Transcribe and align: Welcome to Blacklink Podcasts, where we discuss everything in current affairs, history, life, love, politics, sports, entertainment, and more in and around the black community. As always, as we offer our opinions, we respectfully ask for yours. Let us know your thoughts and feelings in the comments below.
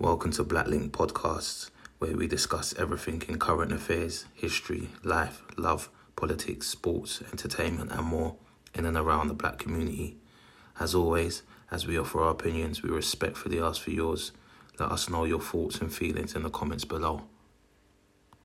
Welcome 0.00 0.30
to 0.34 0.44
Blacklink 0.44 0.90
Podcasts, 0.90 1.70
where 1.98 2.16
we 2.16 2.28
discuss 2.28 2.72
everything 2.78 3.20
in 3.26 3.40
current 3.40 3.72
affairs, 3.72 4.26
history, 4.32 4.90
life, 5.02 5.42
love, 5.56 5.88
politics, 6.14 6.68
sports, 6.68 7.20
entertainment, 7.32 7.90
and 7.90 8.06
more 8.06 8.36
in 8.72 8.86
and 8.86 8.96
around 8.96 9.26
the 9.26 9.34
black 9.34 9.58
community. 9.58 10.16
As 10.78 10.94
always, 10.94 11.42
as 11.72 11.88
we 11.88 11.98
offer 11.98 12.20
our 12.20 12.30
opinions, 12.30 12.80
we 12.80 12.90
respectfully 12.90 13.60
ask 13.60 13.82
for 13.82 13.90
yours. 13.90 14.30
Let 14.78 14.92
us 14.92 15.10
know 15.10 15.24
your 15.24 15.40
thoughts 15.40 15.80
and 15.80 15.92
feelings 15.92 16.36
in 16.36 16.44
the 16.44 16.50
comments 16.50 16.84
below. 16.84 17.24